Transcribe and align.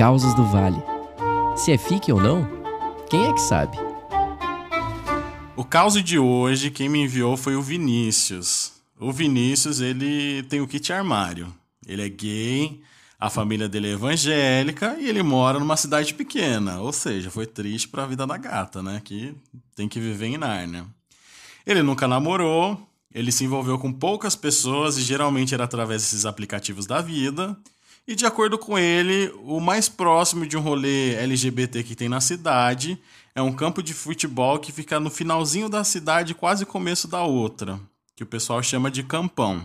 Causas 0.00 0.32
do 0.32 0.46
Vale. 0.46 0.82
Se 1.54 1.72
é 1.72 1.76
fique 1.76 2.10
ou 2.10 2.18
não, 2.18 2.48
quem 3.10 3.26
é 3.26 3.34
que 3.34 3.40
sabe? 3.42 3.76
O 5.54 5.62
caos 5.62 6.02
de 6.02 6.18
hoje, 6.18 6.70
quem 6.70 6.88
me 6.88 7.00
enviou 7.00 7.36
foi 7.36 7.54
o 7.54 7.60
Vinícius. 7.60 8.72
O 8.98 9.12
Vinícius, 9.12 9.78
ele 9.78 10.42
tem 10.44 10.62
o 10.62 10.66
kit 10.66 10.90
armário. 10.90 11.54
Ele 11.86 12.00
é 12.00 12.08
gay, 12.08 12.80
a 13.18 13.28
família 13.28 13.68
dele 13.68 13.88
é 13.88 13.92
evangélica 13.92 14.96
e 14.98 15.06
ele 15.06 15.22
mora 15.22 15.58
numa 15.58 15.76
cidade 15.76 16.14
pequena. 16.14 16.80
Ou 16.80 16.94
seja, 16.94 17.30
foi 17.30 17.44
triste 17.44 17.86
para 17.86 18.04
a 18.04 18.06
vida 18.06 18.26
da 18.26 18.38
gata, 18.38 18.82
né? 18.82 19.02
Que 19.04 19.34
tem 19.76 19.86
que 19.86 20.00
viver 20.00 20.28
em 20.28 20.38
Nárnia. 20.38 20.86
Ele 21.66 21.82
nunca 21.82 22.08
namorou, 22.08 22.88
ele 23.14 23.30
se 23.30 23.44
envolveu 23.44 23.78
com 23.78 23.92
poucas 23.92 24.34
pessoas 24.34 24.96
e 24.96 25.02
geralmente 25.02 25.52
era 25.52 25.64
através 25.64 26.00
desses 26.00 26.24
aplicativos 26.24 26.86
da 26.86 27.02
vida. 27.02 27.54
E 28.10 28.14
de 28.16 28.26
acordo 28.26 28.58
com 28.58 28.76
ele, 28.76 29.32
o 29.44 29.60
mais 29.60 29.88
próximo 29.88 30.44
de 30.44 30.56
um 30.56 30.60
rolê 30.60 31.14
LGBT 31.14 31.84
que 31.84 31.94
tem 31.94 32.08
na 32.08 32.20
cidade 32.20 33.00
é 33.36 33.40
um 33.40 33.52
campo 33.52 33.80
de 33.80 33.94
futebol 33.94 34.58
que 34.58 34.72
fica 34.72 34.98
no 34.98 35.08
finalzinho 35.08 35.68
da 35.68 35.84
cidade, 35.84 36.34
quase 36.34 36.66
começo 36.66 37.06
da 37.06 37.22
outra, 37.22 37.78
que 38.16 38.24
o 38.24 38.26
pessoal 38.26 38.60
chama 38.64 38.90
de 38.90 39.04
campão. 39.04 39.62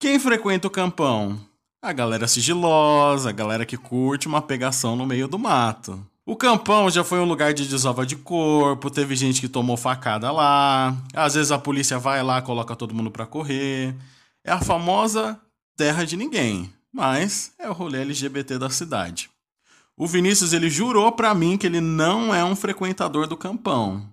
Quem 0.00 0.18
frequenta 0.18 0.66
o 0.66 0.70
campão? 0.70 1.38
A 1.80 1.92
galera 1.92 2.26
sigilosa, 2.26 3.28
a 3.28 3.32
galera 3.32 3.64
que 3.64 3.76
curte 3.76 4.26
uma 4.26 4.42
pegação 4.42 4.96
no 4.96 5.06
meio 5.06 5.28
do 5.28 5.38
mato. 5.38 6.04
O 6.26 6.34
campão 6.34 6.90
já 6.90 7.04
foi 7.04 7.20
um 7.20 7.28
lugar 7.28 7.54
de 7.54 7.68
desova 7.68 8.04
de 8.04 8.16
corpo, 8.16 8.90
teve 8.90 9.14
gente 9.14 9.40
que 9.40 9.48
tomou 9.48 9.76
facada 9.76 10.32
lá. 10.32 10.96
Às 11.14 11.34
vezes 11.34 11.52
a 11.52 11.58
polícia 11.60 11.96
vai 11.96 12.24
lá, 12.24 12.42
coloca 12.42 12.74
todo 12.74 12.92
mundo 12.92 13.08
pra 13.08 13.24
correr. 13.24 13.94
É 14.42 14.50
a 14.50 14.60
famosa 14.60 15.40
terra 15.76 16.04
de 16.04 16.16
ninguém, 16.16 16.72
mas 16.92 17.52
é 17.58 17.68
o 17.68 17.72
rolê 17.72 18.02
LGBT 18.02 18.58
da 18.58 18.70
cidade. 18.70 19.30
O 19.96 20.06
Vinícius 20.06 20.52
ele 20.52 20.70
jurou 20.70 21.12
para 21.12 21.34
mim 21.34 21.58
que 21.58 21.66
ele 21.66 21.80
não 21.80 22.34
é 22.34 22.44
um 22.44 22.56
frequentador 22.56 23.26
do 23.26 23.36
campão. 23.36 24.10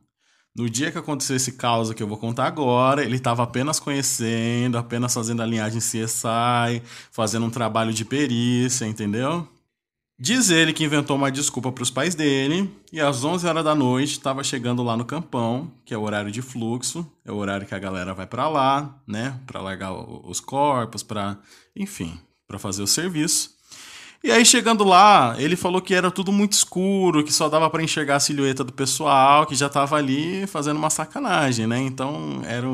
No 0.54 0.70
dia 0.70 0.92
que 0.92 0.98
aconteceu 0.98 1.36
esse 1.36 1.52
caos 1.52 1.94
que 1.94 2.02
eu 2.02 2.08
vou 2.08 2.18
contar 2.18 2.48
agora, 2.48 3.04
ele 3.04 3.16
estava 3.16 3.44
apenas 3.44 3.80
conhecendo, 3.80 4.78
apenas 4.78 5.14
fazendo 5.14 5.42
a 5.42 5.46
linhagem 5.46 5.80
CSI, 5.80 6.82
fazendo 7.12 7.46
um 7.46 7.50
trabalho 7.52 7.94
de 7.94 8.04
perícia, 8.04 8.86
entendeu? 8.86 9.48
Diz 10.20 10.50
ele 10.50 10.74
que 10.74 10.84
inventou 10.84 11.16
uma 11.16 11.32
desculpa 11.32 11.72
para 11.72 11.84
os 11.84 11.92
pais 11.92 12.16
dele 12.16 12.76
e 12.92 13.00
às 13.00 13.24
11 13.24 13.46
horas 13.46 13.64
da 13.64 13.76
noite 13.76 14.14
estava 14.14 14.44
chegando 14.44 14.82
lá 14.82 14.98
no 14.98 15.06
campão, 15.06 15.72
que 15.86 15.94
é 15.94 15.98
o 15.98 16.02
horário 16.02 16.32
de 16.32 16.42
fluxo, 16.42 17.06
é 17.24 17.32
o 17.32 17.36
horário 17.36 17.68
que 17.68 17.76
a 17.76 17.80
galera 17.80 18.16
vai 18.16 18.26
para 18.26 18.50
lá, 18.50 19.00
né, 19.06 19.40
para 19.46 19.62
largar 19.62 19.94
os 19.94 20.40
corpos, 20.40 21.04
para, 21.04 21.38
enfim, 21.76 22.20
para 22.48 22.58
fazer 22.58 22.82
o 22.82 22.88
serviço. 22.88 23.58
E 24.24 24.32
aí 24.32 24.44
chegando 24.44 24.84
lá, 24.84 25.36
ele 25.38 25.56
falou 25.56 25.80
que 25.80 25.94
era 25.94 26.10
tudo 26.10 26.32
muito 26.32 26.54
escuro, 26.54 27.24
que 27.24 27.32
só 27.32 27.48
dava 27.48 27.70
para 27.70 27.84
enxergar 27.84 28.16
a 28.16 28.20
silhueta 28.20 28.64
do 28.64 28.74
pessoal, 28.74 29.46
que 29.46 29.54
já 29.54 29.70
tava 29.70 29.96
ali 29.96 30.48
fazendo 30.48 30.78
uma 30.78 30.90
sacanagem, 30.90 31.68
né? 31.68 31.80
Então 31.80 32.42
era 32.44 32.68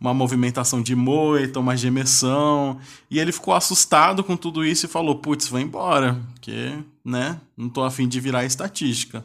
uma 0.00 0.12
movimentação 0.12 0.82
de 0.82 0.96
moita, 0.96 1.60
uma 1.60 1.76
gemessão, 1.76 2.78
e 3.08 3.20
ele 3.20 3.30
ficou 3.30 3.54
assustado 3.54 4.24
com 4.24 4.36
tudo 4.36 4.64
isso 4.64 4.86
e 4.86 4.88
falou: 4.88 5.16
"Putz, 5.16 5.48
vai 5.48 5.62
embora, 5.62 6.20
porque, 6.34 6.76
né, 7.04 7.40
não 7.56 7.68
tô 7.68 7.84
afim 7.84 8.08
de 8.08 8.18
virar 8.20 8.44
estatística". 8.44 9.24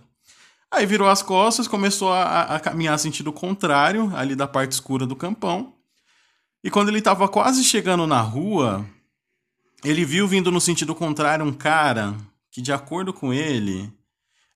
Aí 0.71 0.85
virou 0.85 1.09
as 1.09 1.23
costas, 1.23 1.67
começou 1.67 2.13
a, 2.13 2.41
a 2.43 2.59
caminhar 2.59 2.99
sentido 2.99 3.33
contrário, 3.33 4.11
ali 4.15 4.35
da 4.35 4.47
parte 4.47 4.73
escura 4.73 5.05
do 5.07 5.15
campão. 5.15 5.73
E 6.63 6.69
quando 6.69 6.89
ele 6.89 6.99
estava 6.99 7.27
quase 7.27 7.63
chegando 7.63 8.05
na 8.05 8.21
rua, 8.21 8.85
ele 9.83 10.03
viu 10.03 10.27
vindo 10.27 10.51
no 10.51 10.59
sentido 10.59 10.93
contrário 10.93 11.45
um 11.45 11.53
cara 11.53 12.15
que, 12.51 12.61
de 12.61 12.71
acordo 12.71 13.13
com 13.13 13.33
ele, 13.33 13.91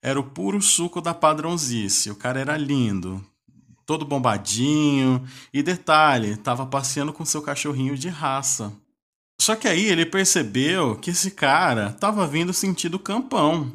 era 0.02 0.20
o 0.20 0.24
puro 0.24 0.62
suco 0.62 1.00
da 1.00 1.14
padrãozice. 1.14 2.12
O 2.12 2.16
cara 2.16 2.40
era 2.40 2.58
lindo, 2.58 3.24
todo 3.86 4.06
bombadinho. 4.06 5.26
E 5.54 5.64
detalhe, 5.64 6.36
tava 6.36 6.66
passeando 6.66 7.14
com 7.14 7.24
seu 7.24 7.42
cachorrinho 7.42 7.98
de 7.98 8.10
raça. 8.10 8.74
Só 9.40 9.56
que 9.56 9.68
aí 9.68 9.86
ele 9.86 10.06
percebeu 10.06 10.96
que 10.96 11.12
esse 11.12 11.32
cara 11.32 11.92
tava 11.94 12.28
vindo 12.28 12.54
sentido 12.54 13.00
campão. 13.00 13.72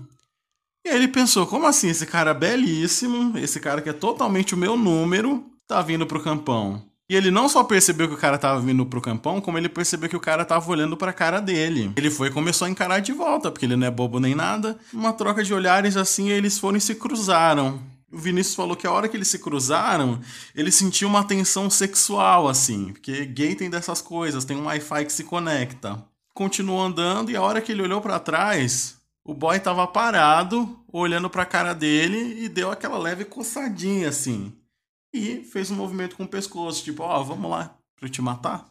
E 0.85 0.91
aí 0.91 0.97
ele 0.97 1.09
pensou: 1.09 1.47
como 1.47 1.67
assim? 1.67 1.89
Esse 1.89 2.07
cara 2.07 2.33
belíssimo, 2.33 3.37
esse 3.39 3.59
cara 3.59 3.83
que 3.83 3.89
é 3.89 3.93
totalmente 3.93 4.55
o 4.55 4.59
meu 4.59 4.77
número, 4.77 5.45
tá 5.67 5.83
vindo 5.83 6.07
pro 6.07 6.23
campão. 6.23 6.88
E 7.11 7.17
ele 7.17 7.31
não 7.31 7.49
só 7.49 7.65
percebeu 7.65 8.07
que 8.07 8.13
o 8.13 8.19
cara 8.19 8.37
tava 8.37 8.61
vindo 8.61 8.85
pro 8.85 9.01
campão, 9.01 9.41
como 9.41 9.57
ele 9.57 9.69
percebeu 9.71 10.11
que 10.11 10.17
o 10.17 10.21
cara 10.21 10.45
tava 10.45 10.71
olhando 10.71 10.95
pra 10.95 11.11
cara 11.11 11.41
dele. 11.41 11.91
Ele 11.97 12.11
foi 12.11 12.29
e 12.29 12.31
começou 12.31 12.67
a 12.67 12.71
encarar 12.71 13.01
de 13.01 13.13
volta, 13.13 13.51
porque 13.51 13.65
ele 13.65 13.77
não 13.77 13.87
é 13.87 13.91
bobo 13.91 14.21
nem 14.21 14.35
nada. 14.35 14.79
Uma 14.93 15.15
troca 15.15 15.43
de 15.43 15.55
olhares 15.55 15.97
assim, 15.97 16.29
eles 16.29 16.59
foram 16.59 16.77
e 16.77 16.83
se 16.83 16.95
cruzaram. 16.95 17.81
O 18.13 18.19
Vinícius 18.19 18.55
falou 18.55 18.77
que 18.77 18.87
a 18.87 18.93
hora 18.93 19.09
que 19.09 19.17
eles 19.17 19.29
se 19.29 19.39
cruzaram, 19.39 20.21
ele 20.55 20.71
sentiu 20.71 21.09
uma 21.09 21.25
tensão 21.25 21.71
sexual, 21.71 22.47
assim. 22.47 22.93
Porque 22.93 23.25
gay 23.25 23.55
tem 23.55 23.71
dessas 23.71 24.03
coisas, 24.03 24.45
tem 24.45 24.59
um 24.59 24.67
Wi-Fi 24.67 25.07
que 25.07 25.13
se 25.13 25.25
conecta. 25.25 26.05
Continuou 26.35 26.83
andando 26.83 27.31
e 27.31 27.37
a 27.37 27.43
hora 27.43 27.63
que 27.63 27.73
ele 27.73 27.83
olhou 27.83 28.03
para 28.03 28.19
trás, 28.19 28.97
o 29.25 29.33
boy 29.33 29.59
tava 29.59 29.87
parado, 29.87 30.79
olhando 30.93 31.31
pra 31.31 31.47
cara 31.47 31.73
dele 31.73 32.45
e 32.45 32.51
deu 32.51 32.71
aquela 32.71 32.99
leve 32.99 33.25
coçadinha, 33.25 34.11
assim 34.11 34.53
e 35.13 35.43
fez 35.45 35.71
um 35.71 35.77
movimento 35.77 36.17
com 36.17 36.25
o 36.25 36.29
pescoço, 36.29 36.85
tipo, 36.85 37.03
ó, 37.03 37.21
oh, 37.21 37.25
vamos 37.25 37.51
lá 37.51 37.77
pra 37.97 38.09
te 38.09 38.21
matar. 38.21 38.69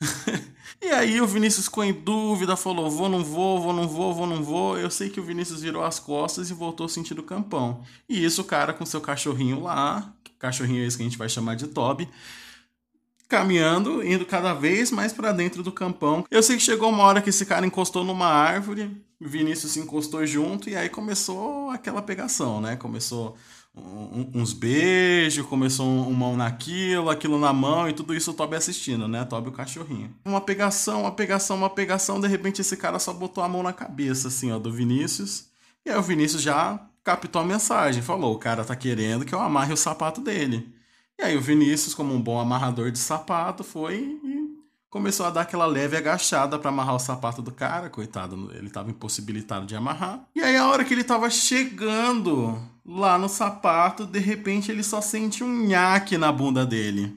e 0.82 0.86
aí 0.88 1.20
o 1.20 1.26
Vinícius 1.26 1.66
ficou 1.66 1.84
em 1.84 1.92
dúvida, 1.92 2.56
falou, 2.56 2.90
vou, 2.90 3.08
não 3.08 3.24
vou, 3.24 3.60
vou, 3.60 3.72
não 3.72 3.88
vou, 3.88 4.14
vou, 4.14 4.26
não 4.26 4.42
vou. 4.42 4.78
Eu 4.78 4.90
sei 4.90 5.08
que 5.08 5.20
o 5.20 5.24
Vinícius 5.24 5.62
virou 5.62 5.84
as 5.84 5.98
costas 5.98 6.50
e 6.50 6.54
voltou 6.54 6.88
sentindo 6.88 7.20
o 7.20 7.24
campão. 7.24 7.82
E 8.08 8.24
isso 8.24 8.42
o 8.42 8.44
cara 8.44 8.72
com 8.72 8.84
seu 8.84 9.00
cachorrinho 9.00 9.62
lá, 9.62 10.12
cachorrinho 10.38 10.84
esse 10.84 10.96
que 10.96 11.02
a 11.02 11.06
gente 11.06 11.18
vai 11.18 11.28
chamar 11.28 11.56
de 11.56 11.68
Toby, 11.68 12.08
caminhando, 13.28 14.04
indo 14.04 14.26
cada 14.26 14.52
vez 14.52 14.90
mais 14.90 15.12
para 15.12 15.32
dentro 15.32 15.62
do 15.62 15.72
campão. 15.72 16.24
Eu 16.30 16.42
sei 16.42 16.56
que 16.56 16.62
chegou 16.62 16.90
uma 16.90 17.04
hora 17.04 17.22
que 17.22 17.30
esse 17.30 17.46
cara 17.46 17.66
encostou 17.66 18.04
numa 18.04 18.26
árvore, 18.26 19.04
Vinícius 19.20 19.72
se 19.72 19.80
encostou 19.80 20.26
junto 20.26 20.68
e 20.68 20.76
aí 20.76 20.88
começou 20.88 21.70
aquela 21.70 22.02
pegação, 22.02 22.60
né? 22.60 22.76
Começou 22.76 23.36
uns 23.76 24.52
beijos, 24.52 25.44
começou 25.46 25.86
um, 25.86 26.12
mão 26.12 26.36
naquilo, 26.36 27.10
aquilo 27.10 27.38
na 27.38 27.52
mão 27.52 27.88
e 27.88 27.92
tudo 27.92 28.14
isso 28.14 28.30
o 28.30 28.34
Toby 28.34 28.54
assistindo, 28.56 29.08
né? 29.08 29.24
Toby 29.24 29.48
o 29.48 29.52
cachorrinho. 29.52 30.14
Uma 30.24 30.40
pegação, 30.40 31.02
uma 31.02 31.12
pegação, 31.12 31.56
uma 31.56 31.70
pegação, 31.70 32.20
de 32.20 32.28
repente 32.28 32.60
esse 32.60 32.76
cara 32.76 32.98
só 32.98 33.12
botou 33.12 33.42
a 33.42 33.48
mão 33.48 33.62
na 33.62 33.72
cabeça, 33.72 34.28
assim, 34.28 34.52
ó, 34.52 34.58
do 34.58 34.72
Vinícius. 34.72 35.46
E 35.84 35.90
aí 35.90 35.96
o 35.96 36.02
Vinícius 36.02 36.42
já 36.42 36.80
captou 37.02 37.42
a 37.42 37.44
mensagem, 37.44 38.02
falou: 38.02 38.34
o 38.34 38.38
cara 38.38 38.64
tá 38.64 38.76
querendo 38.76 39.24
que 39.24 39.34
eu 39.34 39.40
amarre 39.40 39.72
o 39.72 39.76
sapato 39.76 40.20
dele. 40.20 40.72
E 41.18 41.22
aí 41.22 41.36
o 41.36 41.40
Vinícius, 41.40 41.94
como 41.94 42.14
um 42.14 42.20
bom 42.20 42.40
amarrador 42.40 42.90
de 42.90 42.98
sapato, 42.98 43.62
foi 43.62 44.20
começou 44.94 45.26
a 45.26 45.30
dar 45.30 45.40
aquela 45.40 45.66
leve 45.66 45.96
agachada 45.96 46.56
para 46.56 46.68
amarrar 46.68 46.94
o 46.94 47.00
sapato 47.00 47.42
do 47.42 47.50
cara, 47.50 47.90
coitado, 47.90 48.52
ele 48.54 48.70
tava 48.70 48.92
impossibilitado 48.92 49.66
de 49.66 49.74
amarrar. 49.74 50.24
E 50.36 50.40
aí 50.40 50.56
a 50.56 50.68
hora 50.68 50.84
que 50.84 50.94
ele 50.94 51.02
tava 51.02 51.28
chegando 51.30 52.56
lá 52.86 53.18
no 53.18 53.28
sapato, 53.28 54.06
de 54.06 54.20
repente 54.20 54.70
ele 54.70 54.84
só 54.84 55.00
sente 55.00 55.42
um 55.42 55.66
nhaque 55.66 56.16
na 56.16 56.30
bunda 56.30 56.64
dele. 56.64 57.12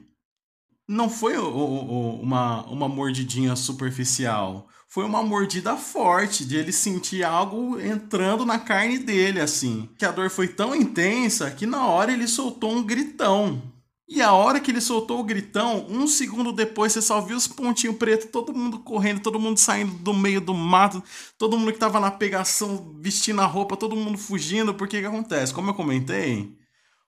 Não 0.88 1.08
foi 1.08 1.38
o, 1.38 1.44
o, 1.44 2.20
uma, 2.20 2.64
uma 2.64 2.88
mordidinha 2.88 3.54
superficial. 3.54 4.66
Foi 4.88 5.04
uma 5.04 5.22
mordida 5.22 5.76
forte 5.76 6.44
de 6.44 6.56
ele 6.56 6.72
sentir 6.72 7.22
algo 7.22 7.78
entrando 7.78 8.44
na 8.44 8.58
carne 8.58 8.98
dele, 8.98 9.40
assim. 9.40 9.88
Que 9.96 10.04
a 10.04 10.10
dor 10.10 10.30
foi 10.30 10.48
tão 10.48 10.74
intensa 10.74 11.48
que 11.52 11.64
na 11.64 11.86
hora 11.86 12.10
ele 12.12 12.26
soltou 12.26 12.72
um 12.72 12.82
gritão. 12.82 13.62
E 14.10 14.22
a 14.22 14.32
hora 14.32 14.58
que 14.58 14.70
ele 14.70 14.80
soltou 14.80 15.20
o 15.20 15.24
gritão, 15.24 15.84
um 15.86 16.06
segundo 16.06 16.50
depois 16.50 16.92
você 16.92 17.02
só 17.02 17.20
viu 17.20 17.36
os 17.36 17.46
pontinhos 17.46 17.96
pretos, 17.96 18.30
todo 18.30 18.54
mundo 18.54 18.78
correndo, 18.78 19.20
todo 19.20 19.38
mundo 19.38 19.58
saindo 19.58 19.92
do 19.98 20.14
meio 20.14 20.40
do 20.40 20.54
mato, 20.54 21.02
todo 21.36 21.58
mundo 21.58 21.72
que 21.74 21.78
tava 21.78 22.00
na 22.00 22.10
pegação 22.10 22.96
vestindo 23.00 23.42
a 23.42 23.44
roupa, 23.44 23.76
todo 23.76 23.94
mundo 23.94 24.16
fugindo, 24.16 24.72
porque 24.72 25.00
que 25.00 25.06
acontece? 25.06 25.52
Como 25.52 25.68
eu 25.68 25.74
comentei, 25.74 26.56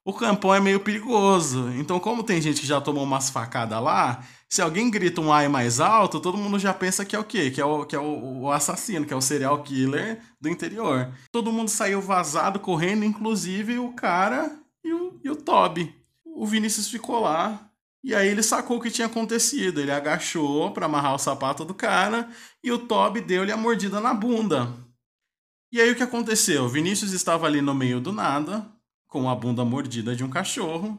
o 0.04 0.12
campão 0.12 0.54
é 0.54 0.60
meio 0.60 0.78
perigoso. 0.80 1.70
Então, 1.78 1.98
como 1.98 2.22
tem 2.22 2.40
gente 2.40 2.60
que 2.60 2.66
já 2.66 2.82
tomou 2.82 3.04
umas 3.04 3.30
facadas 3.30 3.82
lá, 3.82 4.22
se 4.46 4.60
alguém 4.60 4.90
grita 4.90 5.22
um 5.22 5.32
ai 5.32 5.48
mais 5.48 5.80
alto, 5.80 6.20
todo 6.20 6.36
mundo 6.36 6.58
já 6.58 6.74
pensa 6.74 7.04
que 7.04 7.16
é 7.16 7.18
o 7.18 7.24
quê? 7.24 7.50
Que 7.50 7.62
é 7.62 7.64
o, 7.64 7.86
que 7.86 7.96
é 7.96 7.98
o, 7.98 8.42
o 8.42 8.52
assassino, 8.52 9.06
que 9.06 9.14
é 9.14 9.16
o 9.16 9.22
serial 9.22 9.62
killer 9.62 10.20
do 10.38 10.50
interior. 10.50 11.10
Todo 11.32 11.52
mundo 11.52 11.70
saiu 11.70 12.02
vazado, 12.02 12.60
correndo, 12.60 13.06
inclusive 13.06 13.78
o 13.78 13.92
cara 13.94 14.54
e 14.84 14.92
o, 14.92 15.18
e 15.24 15.30
o 15.30 15.36
Toby 15.36 15.99
o 16.40 16.46
Vinícius 16.46 16.88
ficou 16.88 17.20
lá. 17.20 17.70
E 18.02 18.14
aí 18.14 18.26
ele 18.26 18.42
sacou 18.42 18.78
o 18.78 18.80
que 18.80 18.90
tinha 18.90 19.06
acontecido. 19.06 19.78
Ele 19.78 19.90
agachou 19.90 20.70
para 20.70 20.86
amarrar 20.86 21.14
o 21.14 21.18
sapato 21.18 21.66
do 21.66 21.74
cara 21.74 22.30
e 22.64 22.72
o 22.72 22.78
Toby 22.78 23.20
deu-lhe 23.20 23.52
a 23.52 23.58
mordida 23.58 24.00
na 24.00 24.14
bunda. 24.14 24.74
E 25.70 25.78
aí 25.78 25.90
o 25.90 25.94
que 25.94 26.02
aconteceu? 26.02 26.64
O 26.64 26.68
Vinícius 26.68 27.12
estava 27.12 27.46
ali 27.46 27.60
no 27.60 27.74
meio 27.74 28.00
do 28.00 28.10
nada, 28.10 28.66
com 29.06 29.28
a 29.28 29.34
bunda 29.34 29.66
mordida 29.66 30.16
de 30.16 30.24
um 30.24 30.30
cachorro, 30.30 30.98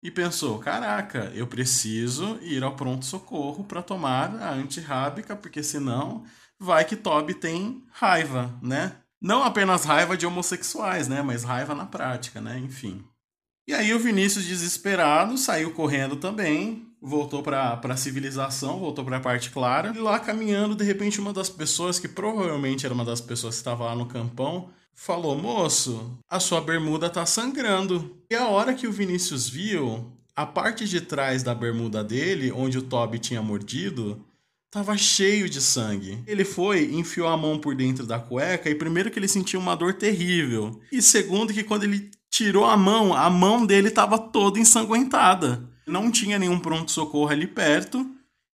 e 0.00 0.08
pensou: 0.08 0.60
caraca, 0.60 1.32
eu 1.34 1.48
preciso 1.48 2.38
ir 2.40 2.62
ao 2.62 2.76
pronto-socorro 2.76 3.64
para 3.64 3.82
tomar 3.82 4.40
a 4.40 4.52
antirrábica, 4.52 5.34
porque 5.34 5.64
senão 5.64 6.24
vai 6.60 6.84
que 6.84 6.94
Toby 6.94 7.34
tem 7.34 7.84
raiva, 7.90 8.56
né? 8.62 8.94
Não 9.20 9.42
apenas 9.42 9.84
raiva 9.84 10.16
de 10.16 10.26
homossexuais, 10.26 11.08
né? 11.08 11.22
Mas 11.22 11.42
raiva 11.42 11.74
na 11.74 11.86
prática, 11.86 12.40
né? 12.40 12.56
Enfim. 12.56 13.04
E 13.70 13.72
aí 13.72 13.94
o 13.94 14.00
Vinícius, 14.00 14.44
desesperado, 14.46 15.38
saiu 15.38 15.70
correndo 15.70 16.16
também, 16.16 16.88
voltou 17.00 17.40
para 17.40 17.80
a 17.80 17.96
civilização, 17.96 18.80
voltou 18.80 19.04
para 19.04 19.18
a 19.18 19.20
parte 19.20 19.50
clara. 19.50 19.92
E 19.94 20.00
lá 20.00 20.18
caminhando, 20.18 20.74
de 20.74 20.82
repente, 20.82 21.20
uma 21.20 21.32
das 21.32 21.48
pessoas, 21.48 21.96
que 21.96 22.08
provavelmente 22.08 22.84
era 22.84 22.92
uma 22.92 23.04
das 23.04 23.20
pessoas 23.20 23.54
que 23.54 23.60
estava 23.60 23.84
lá 23.84 23.94
no 23.94 24.06
campão, 24.06 24.70
falou: 24.92 25.38
Moço, 25.38 26.18
a 26.28 26.40
sua 26.40 26.60
bermuda 26.60 27.08
tá 27.08 27.24
sangrando. 27.24 28.16
E 28.28 28.34
a 28.34 28.48
hora 28.48 28.74
que 28.74 28.88
o 28.88 28.92
Vinícius 28.92 29.48
viu, 29.48 30.04
a 30.34 30.44
parte 30.44 30.88
de 30.88 31.00
trás 31.00 31.44
da 31.44 31.54
bermuda 31.54 32.02
dele, 32.02 32.50
onde 32.50 32.76
o 32.76 32.82
Toby 32.82 33.20
tinha 33.20 33.40
mordido, 33.40 34.26
tava 34.70 34.96
cheio 34.96 35.50
de 35.50 35.60
sangue. 35.60 36.22
Ele 36.26 36.44
foi, 36.44 36.94
enfiou 36.94 37.28
a 37.28 37.36
mão 37.36 37.58
por 37.58 37.74
dentro 37.74 38.06
da 38.06 38.18
cueca 38.18 38.70
e 38.70 38.74
primeiro 38.74 39.10
que 39.10 39.18
ele 39.18 39.28
sentiu 39.28 39.58
uma 39.58 39.74
dor 39.74 39.94
terrível. 39.94 40.80
E 40.92 41.02
segundo 41.02 41.52
que 41.52 41.64
quando 41.64 41.84
ele 41.84 42.10
tirou 42.30 42.64
a 42.64 42.76
mão, 42.76 43.12
a 43.12 43.28
mão 43.28 43.66
dele 43.66 43.90
tava 43.90 44.18
toda 44.18 44.60
ensanguentada. 44.60 45.68
Não 45.86 46.10
tinha 46.10 46.38
nenhum 46.38 46.60
pronto 46.60 46.92
socorro 46.92 47.30
ali 47.30 47.46
perto 47.46 48.08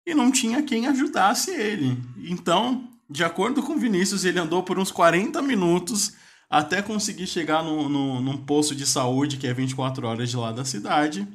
e 0.07 0.15
não 0.15 0.31
tinha 0.31 0.63
quem 0.63 0.87
ajudasse 0.87 1.51
ele. 1.51 1.99
Então, 2.17 2.89
de 3.11 3.23
acordo 3.23 3.63
com 3.63 3.79
Vinícius, 3.79 4.25
ele 4.25 4.39
andou 4.39 4.63
por 4.63 4.79
uns 4.79 4.91
40 4.91 5.43
minutos 5.43 6.15
até 6.49 6.81
conseguir 6.81 7.27
chegar 7.27 7.63
no, 7.63 7.89
no, 7.89 8.21
num 8.21 8.37
posto 8.39 8.75
de 8.75 8.87
saúde 8.87 9.37
que 9.37 9.47
é 9.47 9.53
24 9.53 10.07
horas 10.07 10.31
de 10.31 10.37
lá 10.37 10.51
da 10.51 10.65
cidade. 10.65 11.29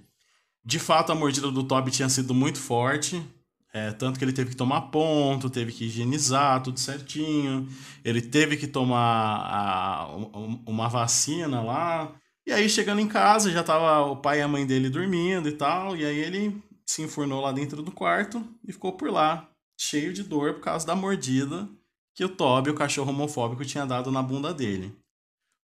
De 0.63 0.79
fato, 0.79 1.11
a 1.11 1.15
mordida 1.15 1.51
do 1.51 1.63
Toby 1.63 1.91
tinha 1.91 2.09
sido 2.09 2.33
muito 2.33 2.59
forte. 2.59 3.21
É, 3.73 3.91
tanto 3.91 4.19
que 4.19 4.25
ele 4.25 4.33
teve 4.33 4.49
que 4.49 4.55
tomar 4.55 4.81
ponto, 4.81 5.49
teve 5.49 5.71
que 5.71 5.85
higienizar 5.85 6.61
tudo 6.61 6.79
certinho. 6.79 7.67
Ele 8.03 8.21
teve 8.21 8.57
que 8.57 8.67
tomar 8.67 9.45
a, 9.49 10.07
uma 10.65 10.89
vacina 10.89 11.61
lá. 11.61 12.13
E 12.45 12.51
aí, 12.51 12.67
chegando 12.67 12.99
em 12.99 13.07
casa, 13.07 13.51
já 13.51 13.63
tava 13.63 14.05
o 14.11 14.17
pai 14.17 14.39
e 14.39 14.41
a 14.41 14.47
mãe 14.47 14.65
dele 14.65 14.89
dormindo 14.89 15.47
e 15.47 15.53
tal. 15.53 15.95
E 15.95 16.05
aí 16.05 16.17
ele 16.17 16.61
se 16.85 17.01
enfurnou 17.01 17.41
lá 17.41 17.51
dentro 17.51 17.81
do 17.81 17.91
quarto 17.91 18.45
e 18.67 18.73
ficou 18.73 18.93
por 18.93 19.09
lá, 19.09 19.49
cheio 19.79 20.11
de 20.11 20.23
dor 20.23 20.55
por 20.55 20.61
causa 20.61 20.85
da 20.85 20.95
mordida 20.95 21.69
que 22.13 22.25
o 22.25 22.29
Toby, 22.29 22.69
o 22.69 22.75
cachorro 22.75 23.11
homofóbico, 23.11 23.65
tinha 23.65 23.85
dado 23.85 24.11
na 24.11 24.21
bunda 24.21 24.53
dele. 24.53 24.95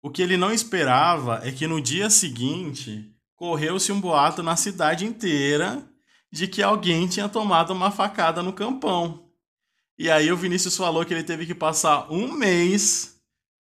O 0.03 0.11
que 0.11 0.23
ele 0.23 0.37
não 0.37 0.53
esperava 0.53 1.41
é 1.43 1.51
que 1.51 1.67
no 1.67 1.81
dia 1.81 2.09
seguinte 2.09 3.13
correu-se 3.35 3.91
um 3.91 4.01
boato 4.01 4.43
na 4.43 4.57
cidade 4.57 5.05
inteira 5.05 5.85
de 6.31 6.47
que 6.47 6.63
alguém 6.63 7.07
tinha 7.07 7.29
tomado 7.29 7.73
uma 7.73 7.91
facada 7.91 8.43
no 8.43 8.53
campão. 8.53 9.25
E 9.99 10.11
aí 10.11 10.31
o 10.31 10.37
Vinícius 10.37 10.77
falou 10.77 11.05
que 11.05 11.15
ele 11.15 11.23
teve 11.23 11.47
que 11.47 11.55
passar 11.55 12.13
um 12.13 12.33
mês 12.33 13.17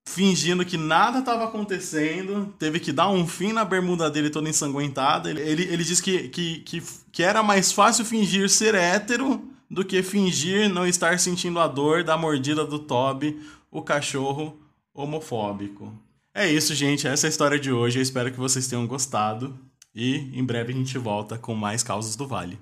fingindo 0.08 0.64
que 0.64 0.76
nada 0.76 1.18
estava 1.18 1.44
acontecendo, 1.44 2.54
teve 2.58 2.78
que 2.78 2.92
dar 2.92 3.08
um 3.08 3.26
fim 3.26 3.52
na 3.52 3.64
bermuda 3.64 4.08
dele 4.08 4.30
toda 4.30 4.48
ensanguentada. 4.48 5.28
Ele, 5.28 5.40
ele, 5.40 5.62
ele 5.64 5.84
disse 5.84 6.02
que, 6.02 6.28
que, 6.28 6.60
que, 6.60 6.82
que 7.10 7.22
era 7.22 7.42
mais 7.42 7.72
fácil 7.72 8.04
fingir 8.04 8.48
ser 8.48 8.74
hétero 8.74 9.42
do 9.68 9.84
que 9.84 10.02
fingir 10.02 10.68
não 10.68 10.86
estar 10.86 11.18
sentindo 11.18 11.58
a 11.58 11.66
dor 11.66 12.04
da 12.04 12.16
mordida 12.16 12.64
do 12.64 12.78
Toby, 12.78 13.40
o 13.70 13.82
cachorro 13.82 14.58
homofóbico. 14.94 15.92
É 16.32 16.48
isso, 16.48 16.74
gente. 16.74 17.08
Essa 17.08 17.26
é 17.26 17.28
a 17.28 17.30
história 17.30 17.58
de 17.58 17.72
hoje. 17.72 17.98
Eu 17.98 18.02
espero 18.02 18.30
que 18.30 18.38
vocês 18.38 18.68
tenham 18.68 18.86
gostado. 18.86 19.58
E 19.96 20.30
em 20.38 20.44
breve 20.44 20.74
a 20.74 20.76
gente 20.76 20.98
volta 20.98 21.38
com 21.38 21.54
mais 21.54 21.82
causos 21.82 22.14
do 22.16 22.28
Vale. 22.28 22.58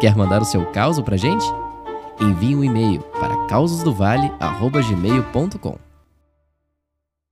Quer 0.00 0.16
mandar 0.16 0.40
o 0.40 0.44
seu 0.44 0.64
caos 0.70 1.00
pra 1.00 1.16
gente? 1.16 1.44
Envie 2.20 2.54
um 2.54 2.62
e-mail 2.62 3.02
para 3.18 3.48
causosdovale.gmail.com 3.48 5.91